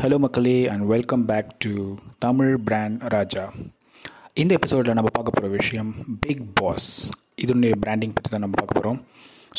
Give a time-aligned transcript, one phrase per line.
[0.00, 1.72] Hello மக்களே and welcome back to
[2.18, 3.42] Tamil brand Raja
[4.34, 6.86] இந்த எபிசோடில் நம்ம பார்க்க போகிற விஷயம் பிக் பாஸ்
[7.34, 8.98] இதனுடைய பிராண்டிங் பற்றி தான் நம்ம பார்க்க போகிறோம்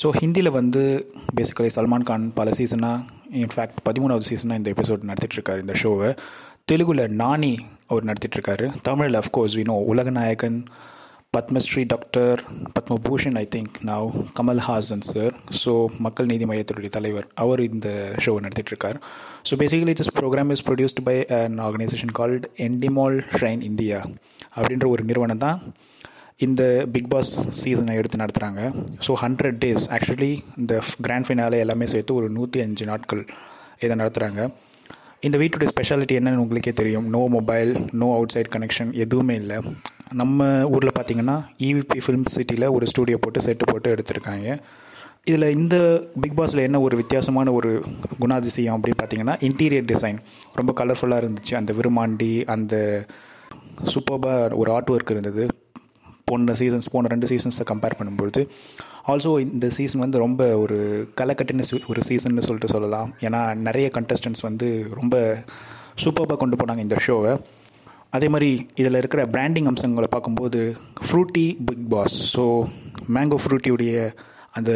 [0.01, 0.81] ஸோ ஹிந்தியில் வந்து
[1.35, 6.09] பேசிக்கலி சல்மான் கான் பல சீசனாக இன்ஃபேக்ட் பதிமூணாவது சீசனாக இந்த எபிசோட் நடத்திட்டுருக்காரு இந்த ஷோவை
[6.71, 7.53] தெலுங்குல நானி
[7.87, 10.59] அவர் நடத்திட்டுருக்காரு தமிழில் அஃப்கோர்ஸ் வினோ உலகநாயகன்
[11.35, 12.39] Padmashri doctor
[12.75, 14.07] Padmabhushan I think now
[14.37, 15.73] Kamal Haasan sir so
[16.05, 17.87] மக்கள் நீதி மையத்துடைய தலைவர் அவர் இந்த
[18.23, 18.97] ஷோவை நடத்திட்டுருக்கார்.
[19.47, 23.99] So basically this programme is produced by an organisation called Endemol Shine India
[24.57, 25.61] அப்படின்ற ஒரு நிறுவனம் தான்
[26.47, 26.65] இந்த
[26.95, 28.65] பிக் பாஸ் சீசனை எடுத்து நடத்துகிறாங்க
[29.07, 30.31] ஸோ ஹண்ட்ரட் டேஸ் ஆக்சுவலி
[30.63, 33.23] இந்த கிராண்ட் ஃபினாலே எல்லாமே சேர்த்து ஒரு நூற்றி அஞ்சு நாட்கள்
[33.85, 34.49] இதை நடத்துகிறாங்க
[35.27, 37.07] இந்த வீட்டுடைய ஸ்பெஷாலிட்டி என்னன்னு உங்களுக்கே தெரியும்.
[37.15, 39.57] No mobile no outside connection எதுவுமே இல்லை.
[40.19, 41.35] நம்ம ஊரில் பார்த்தீங்கன்னா
[41.67, 44.47] இவிபி ஃபிலிம் சிட்டியில் ஒரு ஸ்டூடியோ போட்டு செட்டு போட்டு எடுத்திருக்காங்க.
[45.29, 45.75] இதில் இந்த
[46.21, 47.71] பிக் பாஸில் என்ன ஒரு வித்தியாசமான ஒரு
[48.21, 50.17] குணாதிசயம் அப்படின்னு பார்த்தீங்கன்னா இன்டீரியர் டிசைன்
[50.53, 51.53] ரொம்ப கலர்ஃபுல்லாக இருந்துச்சு.
[51.55, 52.75] அந்த விருமாண்டி அந்த
[53.93, 55.45] சூப்பர்பாக ஒரு ஆர்ட் ஒர்க் இருந்தது.
[56.25, 58.41] போன சீசன்ஸ் போன ரெண்டு சீசன்ஸை கம்பேர் பண்ணும்பொழுது
[59.11, 60.77] ஆல்சோ இந்த சீசன் வந்து ரொம்ப ஒரு
[61.21, 63.09] களைக்கட்டுன்னு ஒரு சீசன்னு சொல்லிட்டு சொல்லலாம்.
[63.19, 65.15] ஏன்னா நிறைய கண்டஸ்டன்ஸ் வந்து ரொம்ப
[66.03, 67.33] சூப்பராக கொண்டு போனாங்க இந்த ஷோவை
[68.13, 70.59] அதே மாதிரி இதில் இருக்கிற பிராண்டிங் அம்சங்களை பார்க்கும்போது
[71.07, 72.43] Frooti Bigg Boss so
[73.13, 73.93] mango ஃப்ரூட்டியுடைய
[74.51, 74.71] அந்த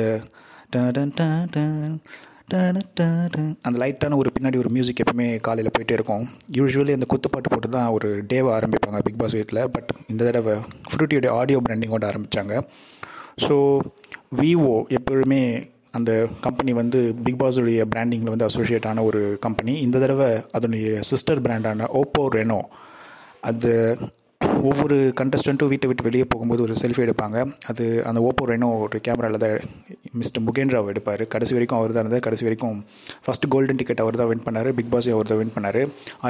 [3.61, 6.23] அந்த லைட்டான ஒரு பின்னாடி ஒரு மியூசிக் எப்பவுமே காலையில் போயிட்டே இருக்கும்.
[6.57, 10.55] யூஸ்வலி அந்த குத்துப்பாட்டு போட்டு தான் ஒரு டேவை ஆரம்பிப்பாங்க பிக் பாஸ் வீட்டில் பட் இந்த தடவை
[10.91, 12.53] ஃப்ரூட்டியோடைய ஆடியோ பிராண்டிங்கோட ஆரம்பித்தாங்க
[13.47, 13.55] ஸோ
[14.35, 15.41] விவோ எப்பொழுதுமே
[15.91, 21.41] அந்த கம்பெனி வந்து பிக் பாஸுடைய பிராண்டிங்கில் வந்து அசோசியேட் ஆன ஒரு கம்பெனி இந்த தடவை அதனுடைய சிஸ்டர்
[21.41, 22.59] பிராண்டான ஓப்போ ரெனோ
[23.49, 23.71] அது
[24.69, 27.37] ஒவ்வொரு கண்டஸ்டண்ட்டும் வீட்டை விட்டு வெளியே போகும்போது ஒரு செல்ஃபி எடுப்பாங்க.
[27.71, 29.53] அது அந்த ஓப்போ ரெனோ ஒரு கேமராவில் தான்
[30.19, 31.23] மிஸ்டர் முகேந்திராவை எடுப்பார்.
[31.33, 32.23] கடைசி வரைக்கும் அவர் தான் இருந்தார்.
[32.27, 32.77] கடைசி வரைக்கும்
[33.25, 34.69] ஃபஸ்ட் கோல்டன் டிக்கெட் அவர் தான் வின் பண்ணார்.
[34.77, 35.81] பிக் பாஸே அவர் தான் வின் பண்ணார்.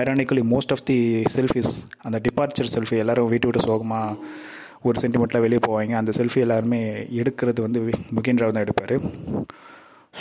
[0.01, 0.97] Ironically most of the
[1.35, 1.71] selfies
[2.07, 4.17] அந்த டிபார்ச்சர் செல்ஃபி எல்லோரும் வீட்டு விட்டு சோகமாக
[4.89, 5.93] ஒரு சென்டிமெண்ட்டில் வெளியே போவாங்க.
[6.01, 6.81] அந்த செல்ஃபி எல்லாருமே
[7.21, 7.79] எடுக்கிறது வந்து
[8.17, 8.95] முகேந்திராவை தான் எடுப்பார்.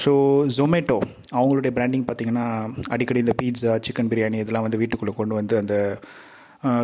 [0.02, 0.12] ஸோ
[0.58, 0.98] ஜொமேட்டோ
[1.38, 2.46] அவங்களுடைய பிராண்டிங் பார்த்திங்கன்னா
[2.94, 5.74] அடிக்கடி இந்த பீட்சா சிக்கன் பிரியாணி இதெல்லாம் வந்து வீட்டுக்குள்ளே கொண்டு வந்து அந்த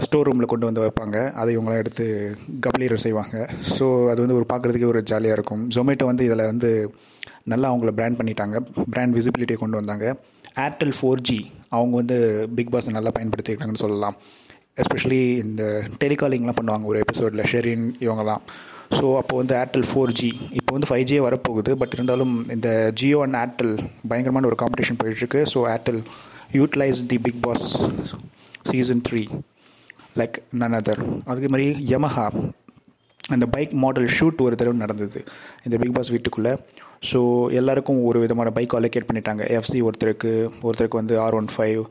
[0.06, 1.18] ஸ்டோர் ரூமில் கொண்டு வந்து வைப்பாங்க.
[1.40, 2.04] அதை இவங்களாம் எடுத்து
[2.64, 3.36] கபலீரம் செய்வாங்க.
[3.76, 5.62] ஸோ அது வந்து ஒரு பார்க்குறதுக்கே ஒரு ஜாலியாக இருக்கும்.
[5.76, 6.70] ஜொமேட்டோ வந்து இதில் வந்து
[7.52, 8.56] நல்லா அவங்கள பிராண்ட் பண்ணிட்டாங்க.
[8.94, 10.06] பிராண்ட் விசிபிலிட்டியை கொண்டு வந்தாங்க.
[10.64, 11.38] ஏர்டெல் ஃபோர் ஜி
[11.76, 12.16] அவங்க வந்து
[12.56, 14.16] பிக் பாஸை நல்லா பயன்படுத்திக்கிட்டாங்கன்னு சொல்லலாம்.
[14.82, 15.62] எஸ்பெஷலி இந்த
[16.02, 16.86] டெலிகாலிங்லாம் பண்ணுவாங்க.
[16.90, 18.42] ஒரு எபிசோடில் ஷெரின் இவங்கெல்லாம்
[18.98, 21.72] ஸோ அப்போ வந்து ஏர்டெல் ஃபோர் ஜி இப்போ வந்து ஃபைவ் ஜியே வரப்போகுது.
[21.80, 22.68] பட் இருந்தாலும் இந்த
[23.00, 23.74] ஜியோ அண்ட் ஏர்டெல்
[24.10, 25.42] பயங்கரமான ஒரு காம்படிஷன் போயிட்டுருக்கு.
[25.52, 26.00] So Airtel
[26.58, 27.66] utilise the Bigg Boss
[28.70, 29.22] season three
[30.18, 32.26] like none other அதுக்கு மாதிரி யமஹா
[33.34, 35.20] அந்த பைக் மாடல் ஷூட் ஒரு தடவை நடந்தது.
[35.66, 36.52] இந்த பிக் பாஸ் வீட்டுக்குள்ளே.
[37.10, 37.18] ஸோ
[37.58, 39.42] எல்லாருக்கும் ஒரு விதமான பைக் அலோகேட் பண்ணிட்டாங்க.
[39.56, 40.30] எஃப்சி ஒருத்தருக்கு
[40.66, 41.82] ஒருத்தருக்கு வந்து ஆர் ஒன் ஃபைவ்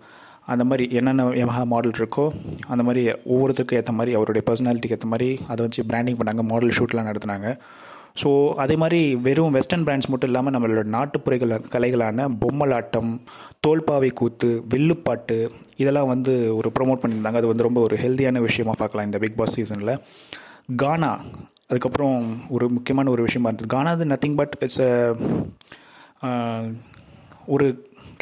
[0.54, 2.26] அந்த மாதிரி என்னென்ன யமஹா மாடல் இருக்கோ
[2.74, 3.02] அந்த மாதிரி
[3.34, 7.50] ஒவ்வொருத்தருக்கும் ஏற்ற மாதிரி அவருடைய பர்சனாலிட்டிக்கு ஏற்ற மாதிரி அதை வச்சு பிராண்டிங் பண்ணாங்க மாடல் ஷூட்லாம் நடத்துனாங்க.
[8.22, 8.30] ஸோ
[8.64, 13.12] அதே மாதிரி வெறும் வெஸ்டர்ன் பிராண்ட்ஸ் மட்டும் இல்லாமல் நம்மளோட நாட்டுப்புறைகள் கலைகளான பொம்மலாட்டம்
[13.68, 15.38] தோல்பாவை கூத்து வில்லுப்பாட்டு
[15.82, 17.40] இதெல்லாம் வந்து ஒரு ப்ரொமோட் பண்ணியிருந்தாங்க.
[17.42, 19.94] அது வந்து ரொம்ப ஒரு ஹெல்த்தியான விஷயமா பார்க்கலாம் இந்த பிக் பாஸ் சீசனில்
[20.84, 21.12] கானா
[21.70, 22.18] அதுக்கப்புறம்
[22.50, 23.74] ஒரு முக்கியமான ஒரு விஷயமா இருந்தது.
[23.76, 24.84] கானா அது நத்திங் பட் இட்ஸ்
[27.56, 27.68] ஒரு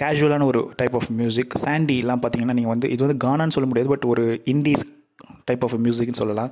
[0.02, 4.06] கேஷுவலான ஒரு டைப் ஆஃப் மியூசிக் சாண்டிலாம் பார்த்தீங்கன்னா நீங்கள் வந்து இது வந்து கானான்னு சொல்ல முடியாது பட்
[4.06, 4.84] ஒரு இண்டீஸ்
[5.46, 6.52] டைப் ஆஃப் மியூசிக்னு சொல்லலாம்.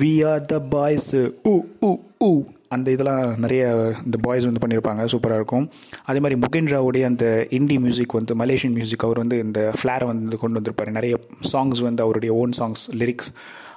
[0.00, 1.16] வி ஆர் த பாய்ஸ்
[1.50, 1.54] ஊ
[1.88, 1.90] ஊ
[2.24, 2.30] ஊ
[2.68, 3.64] அந்த இதெல்லாம் நிறைய
[4.04, 5.66] இந்த பாய்ஸ் வந்து பண்ணியிருப்பாங்க சூப்பராக இருக்கும்.
[6.04, 10.58] அதே மாதிரி முகேந்திராவுடைய அந்த இந்தி மியூசிக் வந்து மலேசியன் மியூசிக் அவர் வந்து இந்த ஃப்ளாரை வந்து கொண்டு
[10.58, 10.90] வந்திருப்பார்.
[10.90, 11.16] நிறைய
[11.52, 13.30] சாங்ஸ் வந்து அவருடைய ஓன் சாங்ஸ் லிரிக்ஸ்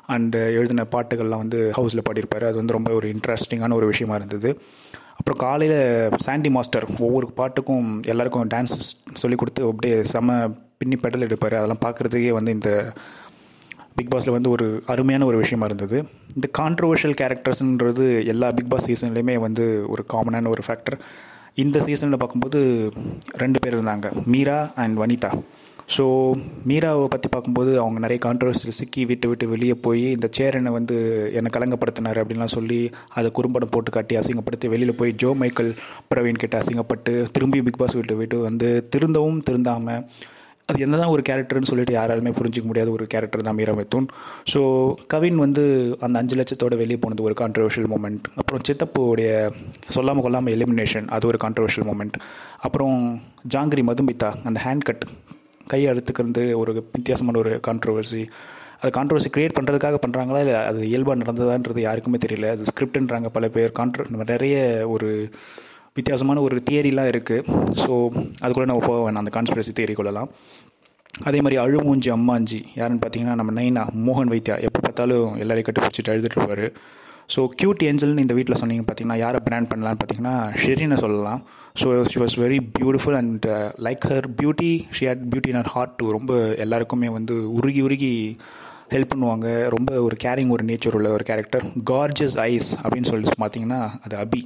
[0.05, 2.47] அண்ட் எழுதின பாட்டுகள்லாம் வந்து ஹவுஸில் பாடியிருப்பார்.
[2.49, 4.51] அது வந்து ரொம்ப ஒரு இன்ட்ரெஸ்டிங்கான ஒரு விஷயமா இருந்தது.
[5.17, 8.75] அப்புறம் காலையில் சாண்டி மாஸ்டர் ஒவ்வொரு பாட்டுக்கும் எல்லாருக்கும் டான்ஸ்
[9.13, 11.55] சொல்லி கொடுத்து அப்படியே செம பின்னி பெடல் எடுப்பார்.
[11.55, 12.93] அதெல்லாம் பார்க்குறதுக்கே வந்து இந்த
[13.99, 15.97] பிக் பாஸில் வந்து ஒரு அருமையான ஒரு விஷயமா இருந்தது.
[16.37, 20.97] இந்த கான்ட்ரவர்ஷியல் கேரக்டர்ஸ்ன்றது எல்லா பிக் பாஸ் சீசன்லேயுமே வந்து ஒரு காமனான ஒரு ஃபேக்டர்
[21.63, 22.59] இந்த சீசனில் பார்க்கும்போது
[23.43, 24.07] ரெண்டு பேர் இருந்தாங்க.
[24.33, 25.31] மீரா அண்ட் வனிதா.
[25.95, 26.03] ஸோ
[26.69, 30.95] மீராவை பற்றி பார்க்கும்போது அவங்க நிறைய கான்ட்ரவர்சியில் சிக்கி விட்டு விட்டு வெளியே போய் இந்த சேரனை வந்து
[31.37, 32.79] என்னை கலங்கப்படுத்தினார் அப்படின்லாம் சொல்லி
[33.17, 35.71] அதை குறும்படம் போட்டு காட்டி அசிங்கப்படுத்தி வெளியில் போய் ஜோ மைக்கேல்
[36.11, 40.05] பிரவீன் கிட்ட அசிங்கப்பட்டு திரும்பி பிக் பாஸ் விட்டு விட்டு வந்து திருந்தவும் திருந்தாமல்
[40.69, 44.07] அது என்ன தான் ஒரு கேரக்டர்னு சொல்லிட்டு யாராலுமே புரிஞ்சிக்க முடியாத ஒரு கேரக்டர் தான் மீரா மித்துன்
[44.53, 44.61] ஸோ
[45.07, 45.63] கவின் வந்து
[45.99, 49.31] அந்த அஞ்சு லட்சத்தோட வெளியே போனது ஒரு கான்ட்ரவர்ஷியல் மூமெண்ட் அப்புறம் சித்தப்புடைய
[49.89, 52.17] சொல்லாமல் கொள்ளாமல் எலிமினேஷன் அது ஒரு கான்ட்ரவர்ஷியல் மூமெண்ட்
[52.59, 52.97] அப்புறம்
[53.55, 55.05] ஜாங்கிரி மதுமிதா அந்த ஹேண்ட் கட்
[55.67, 58.23] கை அறுத்துக்கிறது ஒரு வித்தியாசமான ஒரு கான்ட்ரவர்சி
[58.81, 62.49] அது கான்ட்ரவர்சி க்ரியேட் பண்ணுறதுக்காக பண்ணுறாங்களா இல்லை அது இயல்பாக நடந்ததான்றது யாருக்குமே தெரியல.
[62.49, 63.71] அது ஸ்கிரிப்டுன்றாங்க பல பேர்.
[63.79, 64.55] கான்ட்ர நிறைய
[64.87, 65.09] ஒரு
[65.99, 67.45] வித்தியாசமான ஒரு தியரிலாம் இருக்குது
[67.83, 67.91] ஸோ
[68.43, 69.23] அதுக்குள்ளே நம்ம போக வேணாம்.
[69.23, 70.31] அந்த கான்ஸ்பிரசி தியரி கொள்ளலாம்.
[71.29, 76.11] அதே மாதிரி அழுமூஞ்சி அம்மாஞ்சி யாருன்னு பார்த்தீங்கன்னா நம்ம நைனா மோகன் வைத்தியா எப்போ பார்த்தாலும் எல்லாரையும் கட்டி பிடிச்சிட்டு
[76.13, 76.65] எழுதிட்டு இருப்பார்.
[77.33, 81.41] ஸோ க்யூட் ஏஞ்சல்னு இந்த வீட்டில் சொன்னீங்க பார்த்தீங்கன்னா யாரை பிராண்ட் பண்ணலான்னு பார்த்தீங்கன்னா ஷெரினை சொல்லலாம்.
[81.81, 83.45] So she was very beautiful and
[83.87, 86.33] like her beauty she had beauty in her heart too ரொம்ப
[86.65, 88.13] எல்லாருக்குமே வந்து உருகி உருகி
[88.93, 89.47] ஹெல்ப் பண்ணுவாங்க.
[89.75, 94.41] ரொம்ப ஒரு கேரிங் ஒரு நேச்சர் உள்ள ஒரு கேரக்டர் கார்ஜஸ் ஐஸ் அப்படின்னு சொல்லிட்டு பார்த்தீங்கன்னா அது அபி.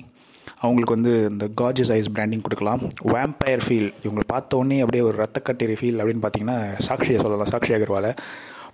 [0.63, 2.81] அவங்களுக்கு வந்து இந்த கார்ஜஸ் ஐஸ் பிராண்டிங் கொடுக்கலாம்.
[3.13, 6.57] வேம்பயர் ஃபீல் இவங்களை பார்த்த உடனே அப்படியே ஒரு ரத்த கட்டேரி ஃபீல் அப்படின்னு பார்த்தீங்கன்னா
[6.87, 8.11] சாக்ஷியை சொல்லலாம் சாக்ஷி அகர்வாலை.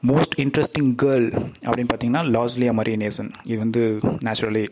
[0.09, 1.27] மோஸ்ட் இன்ட்ரெஸ்டிங் கேர்ள்
[1.67, 3.83] அப்படின்னு பார்த்தீங்கன்னா லாஸ்லியா மரியனேசன் இது வந்து
[4.27, 4.65] நேச்சுரலி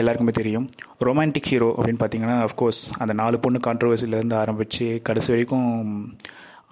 [0.00, 0.66] எல்லாருக்குமே தெரியும்.
[1.06, 5.70] ரொமான்டிக் ஹீரோ அப்படின்னு பார்த்தீங்கன்னா அஃப்கோர்ஸ் அந்த நாலு பொண்ணு கான்ட்ரவர்சிலேருந்து ஆரம்பித்து கடைசி வரைக்கும்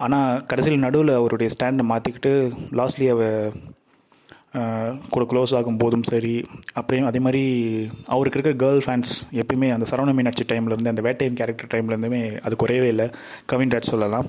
[0.05, 2.31] ஆனால் கடைசியில் நடுவில் அவருடைய ஸ்டாண்டை மாற்றிக்கிட்டு
[2.79, 3.07] லாஸ்ட்லி
[5.13, 6.35] கூட க்ளோஸ் ஆகும் போதும் சரி.
[6.79, 7.41] அப்படியே அதே மாதிரி
[8.15, 12.89] அவருக்கு இருக்கிற கேர்ள் ஃபேன்ஸ் எப்பயுமே அந்த சரவண மீனாட்சி டைம்லேருந்து அந்த வேட்டையன் கேரக்டர் டைம்லேருந்துமே அது குறையவே
[12.93, 13.07] இல்லை.
[13.53, 14.27] கவின்ராஜ் சொல்லலாம்.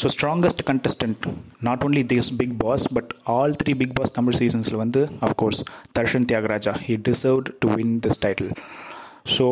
[0.00, 1.24] So strongest contestant
[1.66, 5.60] not only this Bigg Boss but all three Bigg Boss Tamil சீசன்ஸில் வந்து of course
[5.98, 8.50] Tharshan Thiyagarajah he deserved to win this title
[9.34, 9.46] so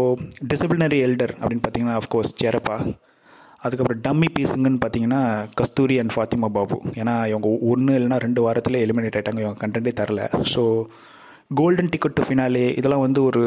[0.53, 2.79] disciplinary elder அப்படின்னு பார்த்தீங்கன்னா அஃப்கோர்ஸ் ஜெரப்பா.
[3.65, 5.23] அதுக்கப்புறம் டம்மி பீஸுங்கன்னு பார்த்தீங்கன்னா
[5.61, 6.77] கஸ்தூரி அண்ட் ஃபாத்திமா பாபு.
[7.01, 10.23] ஏன்னா இவங்க ஒன்று இல்லைனா ரெண்டு வாரத்தில் எலிமினேட் ஆகிட்டாங்க இவங்க கண்டென்ட்டே தரல.
[10.53, 10.63] So
[11.59, 13.41] golden ticket to finale இதெல்லாம் வந்து ஒரு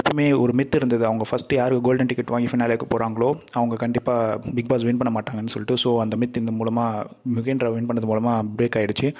[0.00, 1.04] எப்பவுமே ஒரு மித்து இருந்தது.
[1.08, 3.28] அவங்க ஃபஸ்ட்டு யாருக்கு கோல்டன் டிக்கெட் வாங்கி ஃபினாலேக்கு போகிறாங்களோ
[3.58, 7.06] அவங்க கண்டிப்பாக பிக் பாஸ் வின் பண்ண மாட்டாங்கன்னு சொல்லிட்டு ஸோ அந்த மித் இந்த மூலமாக
[7.36, 9.10] முகேந்திரா வின் பண்ணது மூலமாக பிரேக் ஆகிடுச்சு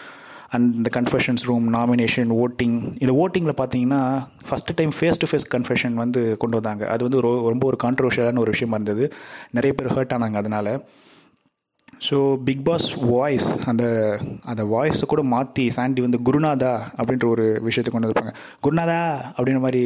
[0.55, 4.01] அண்ட் இந்த கன்ஃபெஷன்ஸ் ரூம் நாமினேஷன் ஓட்டிங் இந்த ஓட்டிங்கில் பார்த்தீங்கன்னா
[4.49, 6.85] first time face to face confession வந்து கொண்டு வந்தாங்க.
[6.95, 7.21] அது வந்து
[7.53, 9.07] ரொம்ப ஒரு கான்ட்ரவர்ஷியலான ஒரு விஷயமா இருந்தது.
[9.59, 10.73] நிறைய பேர் ஹர்ட் ஆனாங்க அதனால்.
[12.09, 12.17] ஸோ
[12.47, 13.85] பிக் பாஸ் வாய்ஸ் அந்த
[14.51, 18.35] அந்த வாய்ஸை கூட மாற்றி சாண்டி வந்து குருநாதா அப்படின்ற ஒரு விஷயத்தை கொண்டு வந்திருப்பாங்க.
[18.67, 19.01] குருநாதா
[19.37, 19.85] அப்படின்ற மாதிரி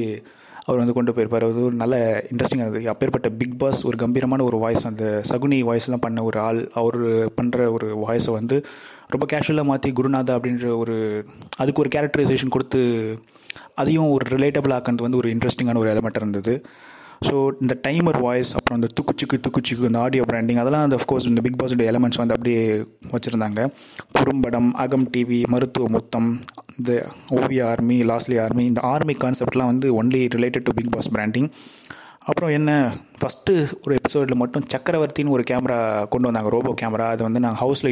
[0.67, 1.47] அவர் வந்து கொண்டு போயிருப்பார்.
[1.49, 1.97] அது ஒரு நல்ல
[2.31, 6.61] இன்ட்ரெஸ்டிங்காக இருந்தது அப்பேற்பட்ட பிக் பாஸ் ஒரு கம்பீரமான ஒரு வாய்ஸ் அந்த சகுனி வாய்ஸ்லாம் பண்ண ஒரு ஆள்.
[6.81, 6.99] அவர்
[7.39, 8.59] பண்ணுற ஒரு வாய்ஸை வந்து
[9.15, 10.97] ரொம்ப கேஷுவலாக மாற்றி குருநாதா அப்படின்ற ஒரு
[11.63, 12.81] அதுக்கு ஒரு கேரக்டரைசேஷன் கொடுத்து
[13.83, 16.55] அதையும் ஒரு ரிலேட்டபிள் ஆக்கிறது வந்து ஒரு இன்ட்ரெஸ்டிங்கான ஒரு எலமெண்ட் இருந்தது.
[17.27, 17.35] ஸோ
[17.65, 21.59] இந்த டைமர் வாய்ஸ் அப்புறம் அந்த துக்குச்சிக்கு துக்குச்சிக்கு இந்த ஆடியோ பிராண்டிங் அதெல்லாம் அந்த அஃப்கோர்ஸ் இந்த பிக்
[21.61, 22.65] பாஸோட எலமெண்ட்ஸ் வந்து அப்படியே
[23.15, 23.61] வச்சுருந்தாங்க.
[24.19, 26.29] குறும்படம் அகம் டிவி மருத்துவ மொத்தம்
[26.79, 26.93] இந்த
[27.31, 31.51] ஓவிய ஆர்மி லாஸ்ட்லி ஆர்மி இந்த ஆர்மி கான்செப்ட்லாம் வந்து only related to Bigg Boss branding
[32.29, 32.71] அப்புறம் என்ன
[33.21, 33.53] ஃபஸ்ட்டு
[33.85, 37.91] ஒரு எபிசோடில் மட்டும் சக்கரவர்த்தின்னு ஒரு கேமரா கொண்டு வந்தாங்க ரோபோ கேமரா அது வந்து நாங்கள் ஹவுஸில்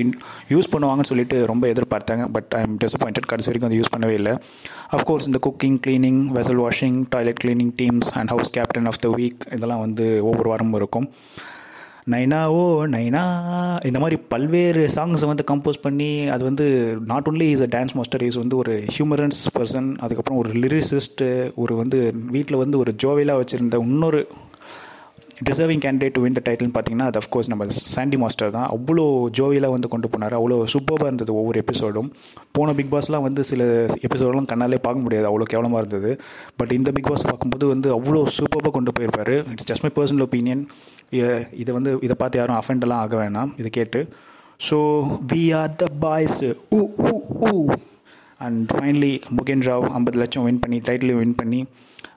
[0.50, 4.32] யூஸ் பண்ணுவாங்கன்னு சொல்லிட்டு ரொம்ப எதிர்பார்த்தாங்க பட் ஐ எம் டிசப்பாயிண்டட் கடைசி வரைக்கும் அது யூஸ் பண்ணவே இல்லை.
[4.96, 9.44] அஃப்கோர்ஸ் இந்த cooking cleaning vessel washing toilet cleaning teams and house captain of the week
[9.52, 11.08] இதெல்லாம் வந்து ஒவ்வொரு வாரமும் இருக்கும்.
[12.12, 12.62] நைனா ஓ
[12.94, 13.22] நைனா.
[13.88, 16.64] இந்த மாதிரி பல்வேறு சாங்ஸை வந்து கம்போஸ் பண்ணி அது வந்து
[17.12, 21.28] not only is a dance master is வந்து ஒரு ஹியூமரன்ஸ் பர்சன் அதுக்கப்புறம் ஒரு லிரிசிஸ்ட்டு
[21.62, 22.00] ஒரு வந்து
[22.34, 24.20] வீட்டில் வந்து ஒரு ஜோவிலாக வச்சுருந்த இன்னொரு
[25.46, 27.64] டிசர்விங் கேண்டிடேட் வின் த டைட்டில்னு பார்த்தீங்கன்னா அது அஃப்கோர்ஸ் நம்ம
[27.94, 28.68] சாண்டி மாஸ்டர் தான்.
[28.74, 29.04] அவ்வளோ
[29.38, 30.34] ஜோவிலாக வந்து கொண்டு போனார்.
[30.38, 32.10] அவ்வளோ சூப்பராக இருந்தது ஒவ்வொரு எபிசோடும்
[32.56, 33.64] போன பிக் பாஸ்லாம் வந்து சில
[34.08, 35.26] எபிசோடெலாம் கண்ணாலே பார்க்க முடியாது.
[35.30, 36.10] அவ்வளோ கேவலமாக இருந்தது.
[36.60, 39.34] பட் இந்த பிக் பாஸ் பார்க்கும்போது வந்து அவ்வளோ சூப்பராக கொண்டு போயிருப்பார்.
[39.54, 40.62] It's just my personal opinion
[41.62, 43.52] இதை வந்து இதை பார்த்து யாரும் அஃபெண்டெல்லாம் ஆக வேணாம்.
[43.62, 44.02] இதை கேட்டு.
[44.69, 44.76] So
[45.32, 46.43] we are the boys
[46.78, 47.14] who who
[47.50, 47.55] who
[48.46, 51.61] and finally Mugen Rao ஐம்பது லட்சம் வின் பண்ணி டைட்டிலையும் வின் பண்ணி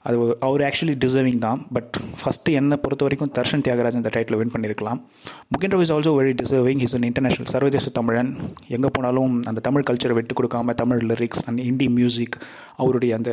[0.07, 0.17] அது
[0.47, 1.59] அவர் ஆக்சுவலி டிசர்விங் தான்.
[1.75, 4.99] பட் ஃபஸ்ட்டு என்னை பொறுத்த வரைக்கும் தர்ஷன் தியாகராஜ் இந்த டைட்டில் வின் பண்ணியிருக்கலாம்
[5.53, 8.29] Mugen Rao is also very deserving is an international சர்வதேச தமிழன்.
[8.75, 12.37] எங்கே போனாலும் அந்த தமிழ் கல்ச்சரை விட்டு கொடுக்காம Tamil lyrics and Hindi music
[12.83, 13.31] அவருடைய அந்த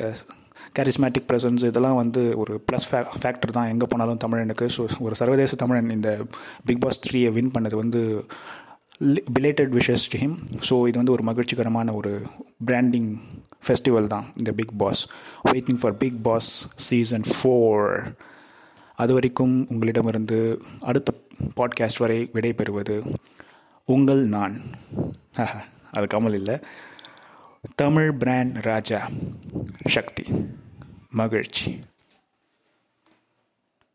[0.78, 3.68] கேரிஸ்மேட்டிக் ப்ரெசன்ஸ் இதெல்லாம் வந்து ஒரு ப்ளஸ் ஃபே ஃபேக்டர் தான்.
[3.68, 4.66] எங்கே போனாலும் தமிழனுக்கு.
[4.76, 6.11] ஸோ ஒரு சர்வதேச தமிழன் இந்த
[6.64, 8.02] பிக் பாஸ் த்ரீயை வின் பண்ணது வந்து
[9.38, 10.37] belated wishes to him
[10.68, 12.12] so இது வந்து ஒரு மகிழ்ச்சிகரமான ஒரு
[12.64, 13.11] பிராண்டிங்
[13.66, 15.02] ஃபெஸ்டிவல் தான் இந்த Bigg Boss
[15.50, 16.50] waiting for Bigg Boss
[16.88, 17.87] season four
[18.99, 20.38] அது வரைக்கும் உங்களிடமிருந்து
[20.80, 21.12] அடுத்த
[21.56, 22.97] பாட்காஸ்ட் வரை விடைபெறுவது
[23.88, 24.54] உங்கள் நான்.
[25.97, 26.54] அது கமல் இல்லை.
[27.76, 28.99] தமிழ் பிராண்ட் ராஜா
[29.88, 30.25] சக்தி
[31.12, 31.71] மகிழ்ச்சி